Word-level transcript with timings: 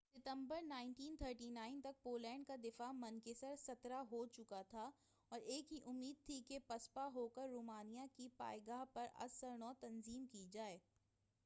17 0.09 0.19
ستمبر 0.19 0.61
1939ء 0.61 1.81
تک 1.83 2.01
پولینڈ 2.03 2.47
کا 2.47 2.55
دفاع 2.63 2.91
منکسر 2.91 3.53
ہو 4.11 4.25
چکا 4.27 4.61
تھا 4.69 4.89
اور 5.31 5.39
ایک 5.45 5.73
ہی 5.73 5.79
امید 5.85 6.25
تھی 6.25 6.41
کہ 6.47 6.59
پسپا 6.67 7.07
ہوکر 7.15 7.49
رومانیا 7.49 8.05
کی 8.15 8.29
پائے 8.37 8.59
گاہ 8.67 8.83
پر 8.93 9.07
از 9.15 9.39
سر 9.39 9.57
نو 9.57 9.71
تنظیم 9.79 10.25
کی 10.31 10.45
جائے 10.51 10.77